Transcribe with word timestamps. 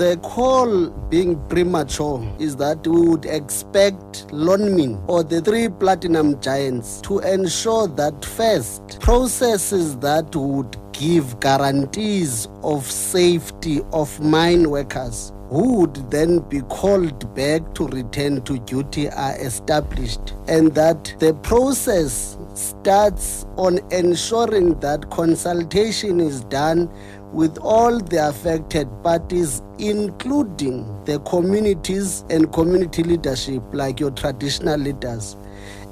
The 0.00 0.16
call 0.22 0.88
being 1.10 1.38
premature 1.50 2.26
is 2.38 2.56
that 2.56 2.86
we 2.86 3.02
would 3.02 3.26
expect 3.26 4.28
Lonmin 4.28 4.98
or 5.06 5.22
the 5.22 5.42
three 5.42 5.68
platinum 5.68 6.40
giants 6.40 7.02
to 7.02 7.18
ensure 7.18 7.86
that 7.86 8.24
first, 8.24 8.98
processes 9.00 9.98
that 9.98 10.34
would 10.34 10.74
give 10.92 11.38
guarantees 11.40 12.48
of 12.62 12.90
safety 12.90 13.82
of 13.92 14.18
mine 14.20 14.70
workers 14.70 15.34
who 15.50 15.80
would 15.80 16.10
then 16.10 16.38
be 16.38 16.62
called 16.62 17.34
back 17.34 17.74
to 17.74 17.86
return 17.88 18.40
to 18.44 18.58
duty 18.60 19.10
are 19.10 19.36
established 19.38 20.32
and 20.48 20.74
that 20.74 21.14
the 21.18 21.34
process 21.42 22.38
starts 22.60 23.46
on 23.56 23.78
ensuring 23.90 24.78
that 24.80 25.10
consultation 25.10 26.20
is 26.20 26.44
done 26.44 26.88
with 27.32 27.58
all 27.58 27.98
the 27.98 28.28
affected 28.28 28.88
parties, 29.02 29.62
including 29.78 31.04
the 31.04 31.18
communities 31.20 32.24
and 32.28 32.52
community 32.52 33.02
leadership, 33.02 33.62
like 33.72 34.00
your 34.00 34.10
traditional 34.10 34.78
leaders. 34.78 35.36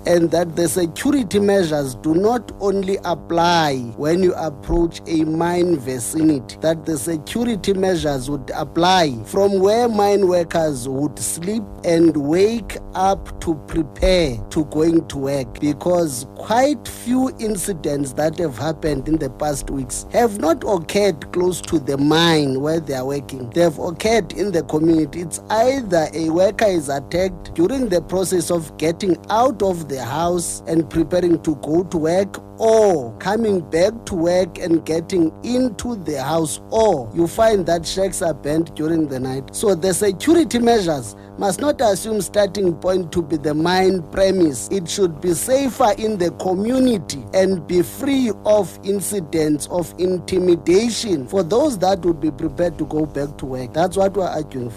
And 0.07 0.31
that 0.31 0.57
the 0.57 0.69
security 0.69 1.39
measures 1.39 1.95
do 1.97 2.15
not 2.15 2.51
only 2.61 2.99
apply 3.05 3.77
when 3.97 4.23
you 4.23 4.33
approach 4.35 5.03
a 5.07 5.25
mine 5.25 5.77
vicinity, 5.77 6.57
that 6.61 6.87
the 6.87 6.97
security 6.97 7.75
measures 7.75 8.31
would 8.31 8.51
apply 8.55 9.23
from 9.25 9.59
where 9.59 9.89
mine 9.89 10.27
workers 10.27 10.89
would 10.89 11.19
sleep 11.19 11.65
and 11.85 12.17
wake 12.17 12.79
up 12.99 13.41
to 13.41 13.55
prepare 13.69 14.37
to 14.51 14.65
going 14.67 15.07
to 15.07 15.19
work. 15.19 15.61
Because 15.61 16.27
quite 16.35 16.87
few 16.87 17.31
incidents 17.39 18.13
that 18.15 18.37
have 18.39 18.59
happened 18.59 19.09
in 19.09 19.17
the 19.17 19.31
past 19.31 19.71
weeks 19.71 20.05
have 20.13 20.41
not 20.41 20.65
occurred 20.67 21.33
close 21.33 21.61
to 21.63 21.79
the 21.79 21.97
mine 21.97 22.61
where 22.61 22.81
they 22.81 22.95
are 22.95 23.07
working. 23.07 23.49
They 23.51 23.61
have 23.61 23.79
occurred 23.79 24.33
in 24.33 24.51
the 24.51 24.65
community. 24.65 25.21
It's 25.21 25.41
either 25.49 26.09
a 26.13 26.29
worker 26.31 26.67
is 26.67 26.89
attacked 26.89 27.55
during 27.55 27.89
the 27.89 28.03
process 28.03 28.51
of 28.51 28.77
getting 28.79 29.17
out 29.31 29.63
of 29.63 29.89
the 29.89 30.05
house 30.05 30.63
and 30.67 30.91
preparing 30.91 31.41
to 31.43 31.55
go 31.57 31.85
to 31.85 31.97
work 31.97 32.48
or 32.59 33.17
coming 33.19 33.61
back 33.71 33.93
to 34.07 34.15
work 34.15 34.59
and 34.59 34.85
getting 34.85 35.33
into 35.45 35.97
the 35.97 36.23
house 36.23 36.61
or 36.71 37.11
you 37.15 37.27
find 37.27 37.67
that 37.67 37.87
shacks 37.87 38.23
are 38.23 38.35
burnt 38.35 38.75
during 38.75 39.09
the 39.09 39.19
night. 39.19 39.55
So 39.55 39.75
the 39.75 39.95
security 39.95 40.59
measures 40.59 41.17
must 41.39 41.61
not 41.61 41.81
assume 41.81 42.21
starting 42.21 42.75
point 42.75 43.13
to 43.13 43.23
be 43.23 43.37
the 43.37 43.55
mine 43.55 44.03
premise. 44.11 44.69
It 44.71 44.89
should 44.89 45.21
be 45.21 45.35
safer 45.35 45.93
in 45.97 46.19
the 46.19 46.33
community 46.33 47.25
and 47.33 47.67
be 47.67 47.83
free 47.83 48.33
of 48.45 48.79
incidents 48.83 49.69
of 49.69 49.95
intimidation 49.99 51.29
for 51.29 51.43
those 51.43 51.79
that 51.79 52.01
would 52.01 52.21
be 52.21 52.31
prepared 52.31 52.77
to 52.79 52.87
go 52.87 53.07
back 53.07 53.37
to 53.39 53.47
work. 53.47 53.73
That's 53.73 53.97
what 53.97 54.15
we're 54.15 54.27
arguing 54.27 54.71
for 54.71 54.77